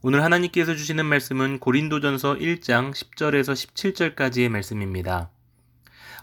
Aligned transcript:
오늘 0.00 0.22
하나님께서 0.22 0.76
주시는 0.76 1.06
말씀은 1.06 1.58
고린도전서 1.58 2.36
1장 2.36 2.92
10절에서 2.92 3.52
17절까지의 4.14 4.48
말씀입니다. 4.48 5.28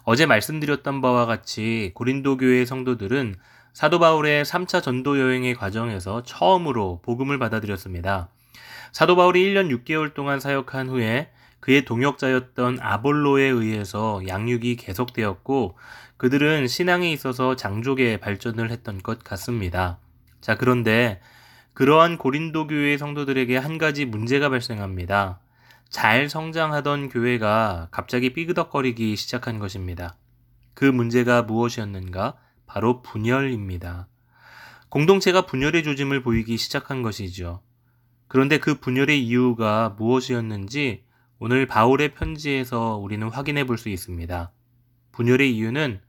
어제 0.06 0.26
말씀드렸던 0.26 1.02
바와 1.02 1.26
같이 1.26 1.92
고린도 1.94 2.38
교회의 2.38 2.66
성도들은 2.66 3.36
사도 3.74 4.00
바울의 4.00 4.46
3차 4.46 4.82
전도 4.82 5.20
여행의 5.20 5.56
과정에서 5.56 6.24
처음으로 6.24 7.02
복음을 7.04 7.38
받아들였습니다. 7.38 8.30
사도 8.94 9.18
바울이 9.18 9.44
1년 9.44 9.84
6개월 9.84 10.14
동안 10.14 10.40
사역한 10.40 10.88
후에 10.88 11.32
그의 11.60 11.84
동역자였던 11.84 12.78
아볼로에 12.80 13.44
의해서 13.44 14.22
양육이 14.26 14.78
계속되었고 14.78 15.78
그들은 16.16 16.68
신앙에 16.68 17.12
있어서 17.12 17.58
장족의 17.58 18.22
발전을 18.22 18.72
했던 18.72 19.04
것 19.04 19.22
같습니다. 19.22 20.00
자, 20.40 20.56
그런데 20.56 21.20
그러한 21.76 22.18
고린도 22.18 22.68
교회 22.68 22.98
성도들에게 22.98 23.58
한 23.58 23.78
가지 23.78 24.06
문제가 24.06 24.48
발생합니다. 24.50 25.40
잘 25.90 26.30
성장하던 26.30 27.10
교회가 27.10 27.90
갑자기 27.92 28.34
삐그덕거리기 28.34 29.18
시작한 29.18 29.60
것입니다. 29.60 30.16
그 30.74 30.86
문제가 30.86 31.42
무엇이었는가? 31.42 32.36
바로 32.66 33.02
분열입니다. 33.02 34.08
공동체가 34.88 35.46
분열의 35.46 35.84
조짐을 35.84 36.24
보이기 36.24 36.56
시작한 36.56 37.02
것이죠. 37.02 37.62
그런데 38.30 38.58
그 38.58 38.80
분열의 38.80 39.22
이유가 39.22 39.96
무엇이었는지 39.98 41.04
오늘 41.40 41.68
바울의 41.68 42.14
편지에서 42.14 42.96
우리는 42.96 43.28
확인해 43.28 43.66
볼 43.66 43.78
수 43.78 43.90
있습니다. 43.90 44.50
분열의 45.12 45.54
이유는 45.54 46.00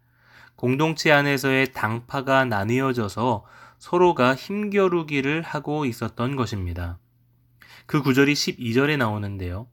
공동체 0.55 1.11
안에서의 1.11 1.73
당파가 1.73 2.45
나뉘어져서 2.45 3.45
서로가 3.79 4.35
힘겨루기를 4.35 5.43
하고 5.43 5.85
있었던 5.85 6.37
것입니다. 6.37 6.99
그 7.87 8.03
구절이 8.03 8.35
12절에 8.35 8.97
나오는데요. 8.97 9.69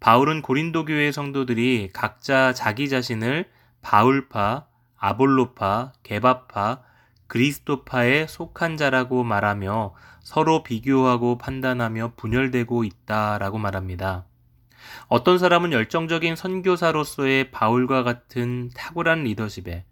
바울은 0.00 0.42
고린도 0.42 0.84
교회 0.86 1.12
성도들이 1.12 1.90
각자 1.92 2.52
자기 2.52 2.88
자신을 2.88 3.48
바울파, 3.82 4.66
아볼로파, 4.96 5.92
게바파, 6.02 6.82
그리스도파에 7.28 8.26
속한 8.26 8.76
자라고 8.76 9.24
말하며 9.24 9.94
서로 10.20 10.62
비교하고 10.62 11.38
판단하며 11.38 12.12
분열되고 12.16 12.84
있다라고 12.84 13.58
말합니다. 13.58 14.26
어떤 15.08 15.38
사람은 15.38 15.72
열정적인 15.72 16.36
선교사로서의 16.36 17.50
바울과 17.50 18.02
같은 18.02 18.70
탁월한 18.74 19.24
리더십에 19.24 19.84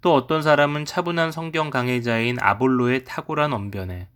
또 0.00 0.14
어떤 0.14 0.42
사람은 0.42 0.84
차분한 0.84 1.32
성경 1.32 1.70
강해자인 1.70 2.36
아볼로의 2.40 3.04
탁월한 3.04 3.52
언변에 3.52 4.08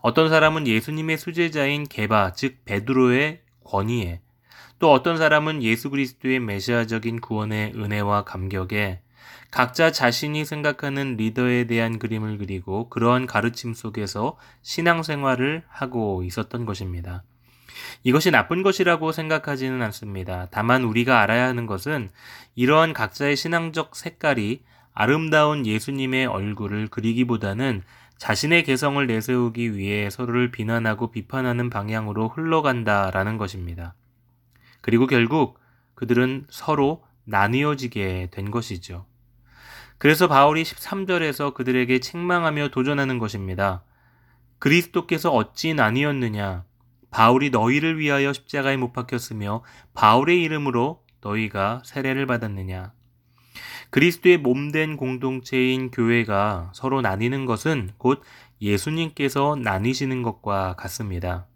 어떤 0.00 0.28
사람은 0.28 0.66
예수님의 0.66 1.18
수제자인 1.18 1.84
게바 1.84 2.32
즉 2.34 2.64
베드로의 2.64 3.40
권위에 3.64 4.20
또 4.78 4.92
어떤 4.92 5.16
사람은 5.16 5.62
예수 5.62 5.90
그리스도의 5.90 6.38
메시아적인 6.40 7.20
구원의 7.20 7.72
은혜와 7.74 8.24
감격에 8.24 9.00
각자 9.50 9.90
자신이 9.90 10.44
생각하는 10.44 11.16
리더에 11.16 11.64
대한 11.64 11.98
그림을 11.98 12.38
그리고 12.38 12.88
그러한 12.88 13.26
가르침 13.26 13.74
속에서 13.74 14.36
신앙생활을 14.62 15.64
하고 15.68 16.22
있었던 16.22 16.66
것입니다. 16.66 17.24
이것이 18.02 18.30
나쁜 18.30 18.62
것이라고 18.62 19.12
생각하지는 19.12 19.80
않습니다. 19.82 20.48
다만 20.50 20.84
우리가 20.84 21.20
알아야 21.20 21.46
하는 21.46 21.66
것은 21.66 22.10
이러한 22.54 22.92
각자의 22.92 23.36
신앙적 23.36 23.96
색깔이 23.96 24.62
아름다운 25.00 25.64
예수님의 25.64 26.26
얼굴을 26.26 26.88
그리기보다는 26.88 27.82
자신의 28.16 28.64
개성을 28.64 29.06
내세우기 29.06 29.76
위해 29.76 30.10
서로를 30.10 30.50
비난하고 30.50 31.12
비판하는 31.12 31.70
방향으로 31.70 32.30
흘러간다라는 32.30 33.38
것입니다. 33.38 33.94
그리고 34.80 35.06
결국 35.06 35.60
그들은 35.94 36.46
서로 36.50 37.04
나뉘어지게 37.26 38.30
된 38.32 38.50
것이죠. 38.50 39.06
그래서 39.98 40.26
바울이 40.26 40.64
13절에서 40.64 41.54
그들에게 41.54 42.00
책망하며 42.00 42.70
도전하는 42.70 43.20
것입니다. 43.20 43.84
그리스도께서 44.58 45.30
어찌 45.30 45.74
나뉘었느냐? 45.74 46.64
바울이 47.12 47.50
너희를 47.50 48.00
위하여 48.00 48.32
십자가에 48.32 48.76
못 48.76 48.92
박혔으며 48.92 49.62
바울의 49.94 50.42
이름으로 50.42 51.04
너희가 51.20 51.82
세례를 51.84 52.26
받았느냐? 52.26 52.97
그리스도의 53.90 54.38
몸된 54.38 54.96
공동체인 54.96 55.90
교회가 55.90 56.72
서로 56.74 57.00
나뉘는 57.00 57.46
것은 57.46 57.90
곧 57.98 58.22
예수님께서 58.60 59.56
나뉘시는 59.62 60.22
것과 60.22 60.74
같습니다. 60.76 61.46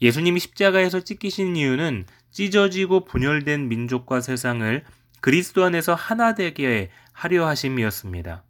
예수님이 0.00 0.40
십자가에서 0.40 1.00
찢기신 1.00 1.56
이유는 1.56 2.06
찢어지고 2.30 3.04
분열된 3.04 3.68
민족과 3.68 4.20
세상을 4.20 4.84
그리스도 5.20 5.64
안에서 5.64 5.94
하나 5.94 6.34
되게 6.34 6.90
하려 7.12 7.46
하심이었습니다. 7.46 8.44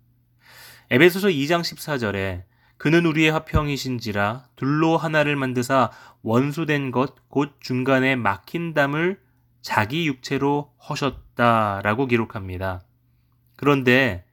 에베소서 0.90 1.28
2장 1.28 1.62
14절에 1.62 2.44
그는 2.76 3.06
우리의 3.06 3.32
화평이신지라 3.32 4.48
둘로 4.56 4.96
하나를 4.96 5.34
만드사 5.36 5.90
원수된 6.22 6.92
것 6.92 7.16
곧 7.28 7.56
중간에 7.60 8.16
막힌 8.16 8.74
담을 8.74 9.20
자기 9.60 10.06
육체로 10.06 10.72
허셨다라고 10.88 12.06
기록합니다. 12.06 12.82
그런데 13.58 14.24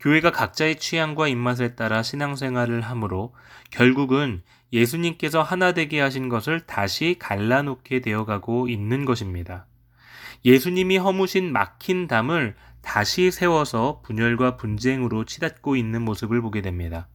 교회가 0.00 0.32
각자의 0.32 0.76
취향과 0.76 1.28
입맛에 1.28 1.76
따라 1.76 2.02
신앙생활을 2.02 2.80
하므로 2.80 3.34
결국은 3.70 4.42
예수님께서 4.72 5.42
하나 5.42 5.72
되게 5.72 6.00
하신 6.00 6.30
것을 6.30 6.60
다시 6.60 7.16
갈라놓게 7.18 8.00
되어가고 8.00 8.68
있는 8.68 9.04
것입니다. 9.04 9.66
예수님이 10.46 10.96
허무신 10.96 11.52
막힌 11.52 12.06
담을 12.06 12.56
다시 12.80 13.30
세워서 13.30 14.00
분열과 14.02 14.56
분쟁으로 14.56 15.26
치닫고 15.26 15.76
있는 15.76 16.02
모습을 16.02 16.40
보게 16.40 16.62
됩니다. 16.62 17.08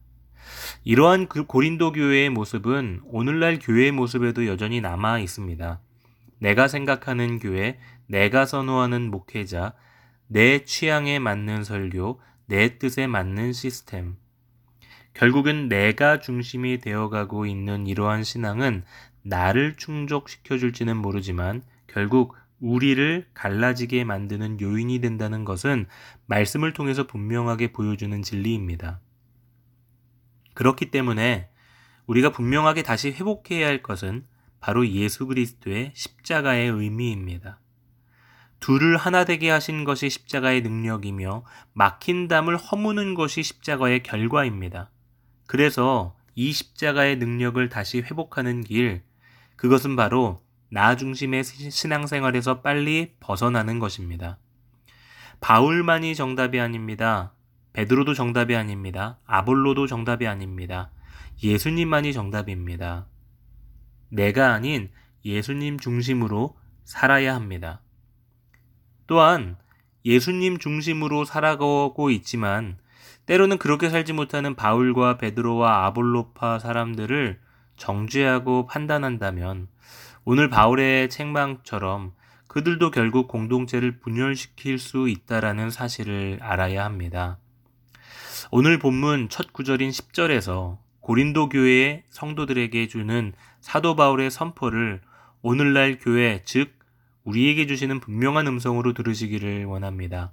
이러한 0.84 1.26
그 1.26 1.44
고린도 1.44 1.90
교회의 1.90 2.30
모습은 2.30 3.00
오늘날 3.06 3.58
교회의 3.58 3.90
모습에도 3.90 4.46
여전히 4.46 4.80
남아 4.80 5.18
있습니다. 5.18 5.80
내가 6.38 6.68
생각하는 6.68 7.40
교회, 7.40 7.80
내가 8.06 8.46
선호하는 8.46 9.10
목회자, 9.10 9.72
내 10.28 10.64
취향에 10.64 11.18
맞는 11.18 11.64
설교, 11.64 12.20
내 12.46 12.78
뜻에 12.78 13.06
맞는 13.06 13.52
시스템. 13.52 14.16
결국은 15.14 15.68
내가 15.68 16.20
중심이 16.20 16.78
되어가고 16.78 17.46
있는 17.46 17.86
이러한 17.86 18.22
신앙은 18.22 18.84
나를 19.22 19.76
충족시켜줄지는 19.76 20.96
모르지만 20.96 21.62
결국 21.86 22.36
우리를 22.60 23.26
갈라지게 23.34 24.04
만드는 24.04 24.60
요인이 24.60 25.00
된다는 25.00 25.44
것은 25.44 25.86
말씀을 26.26 26.72
통해서 26.72 27.06
분명하게 27.06 27.72
보여주는 27.72 28.22
진리입니다. 28.22 29.00
그렇기 30.54 30.90
때문에 30.90 31.48
우리가 32.06 32.30
분명하게 32.30 32.82
다시 32.82 33.10
회복해야 33.10 33.66
할 33.66 33.82
것은 33.82 34.24
바로 34.60 34.86
예수 34.88 35.26
그리스도의 35.26 35.92
십자가의 35.94 36.70
의미입니다. 36.70 37.60
둘을 38.60 38.96
하나 38.96 39.24
되게 39.24 39.50
하신 39.50 39.84
것이 39.84 40.08
십자가의 40.08 40.62
능력이며 40.62 41.44
막힌 41.72 42.28
담을 42.28 42.56
허무는 42.56 43.14
것이 43.14 43.42
십자가의 43.42 44.02
결과입니다. 44.02 44.90
그래서 45.46 46.16
이 46.34 46.52
십자가의 46.52 47.16
능력을 47.16 47.68
다시 47.68 48.00
회복하는 48.00 48.62
길, 48.62 49.02
그것은 49.56 49.96
바로 49.96 50.42
나 50.70 50.96
중심의 50.96 51.44
신앙생활에서 51.44 52.60
빨리 52.60 53.14
벗어나는 53.20 53.78
것입니다. 53.78 54.38
바울만이 55.40 56.14
정답이 56.14 56.58
아닙니다. 56.60 57.32
베드로도 57.72 58.14
정답이 58.14 58.56
아닙니다. 58.56 59.18
아볼로도 59.26 59.86
정답이 59.86 60.26
아닙니다. 60.26 60.90
예수님만이 61.42 62.12
정답입니다. 62.12 63.06
내가 64.08 64.54
아닌 64.54 64.90
예수님 65.24 65.78
중심으로 65.78 66.56
살아야 66.84 67.34
합니다. 67.34 67.80
또한 69.06 69.56
예수님 70.04 70.58
중심으로 70.58 71.24
살아가고 71.24 72.10
있지만 72.10 72.78
때로는 73.26 73.58
그렇게 73.58 73.90
살지 73.90 74.12
못하는 74.12 74.54
바울과 74.54 75.18
베드로와 75.18 75.86
아볼로파 75.86 76.58
사람들을 76.58 77.40
정죄하고 77.76 78.66
판단한다면 78.66 79.68
오늘 80.24 80.48
바울의 80.48 81.10
책망처럼 81.10 82.12
그들도 82.46 82.90
결국 82.90 83.28
공동체를 83.28 83.98
분열시킬 83.98 84.78
수 84.78 85.08
있다라는 85.08 85.70
사실을 85.70 86.38
알아야 86.40 86.84
합니다. 86.84 87.38
오늘 88.50 88.78
본문 88.78 89.28
첫 89.28 89.52
구절인 89.52 89.90
10절에서 89.90 90.78
고린도 91.00 91.48
교회의 91.50 92.04
성도들에게 92.08 92.88
주는 92.88 93.32
사도 93.60 93.94
바울의 93.94 94.30
선포를 94.30 95.00
오늘날 95.42 95.98
교회, 95.98 96.42
즉, 96.44 96.75
우리에게 97.26 97.66
주시는 97.66 97.98
분명한 97.98 98.46
음성으로 98.46 98.92
들으시기를 98.92 99.64
원합니다. 99.64 100.32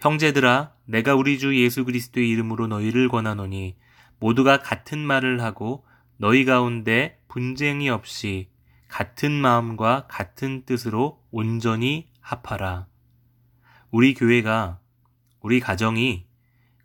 형제들아, 0.00 0.72
내가 0.84 1.14
우리 1.14 1.38
주 1.38 1.56
예수 1.56 1.84
그리스도의 1.84 2.28
이름으로 2.28 2.66
너희를 2.66 3.08
권하노니 3.08 3.76
모두가 4.18 4.58
같은 4.58 4.98
말을 4.98 5.40
하고 5.40 5.86
너희 6.16 6.44
가운데 6.44 7.20
분쟁이 7.28 7.88
없이 7.88 8.48
같은 8.88 9.30
마음과 9.30 10.08
같은 10.08 10.64
뜻으로 10.66 11.22
온전히 11.30 12.08
합하라. 12.20 12.88
우리 13.92 14.14
교회가, 14.14 14.80
우리 15.40 15.60
가정이 15.60 16.26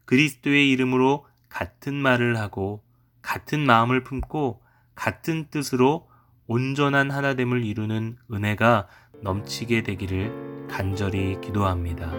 그리스도의 0.06 0.70
이름으로 0.70 1.26
같은 1.50 1.96
말을 1.96 2.38
하고 2.38 2.84
같은 3.24 3.66
마음을 3.66 4.04
품고 4.04 4.62
같은 4.94 5.48
뜻으로 5.50 6.08
온전한 6.48 7.10
하나됨을 7.10 7.66
이루는 7.66 8.18
은혜가 8.32 8.88
넘치게 9.22 9.84
되기를 9.84 10.68
간절히 10.70 11.40
기도합니다. 11.42 12.12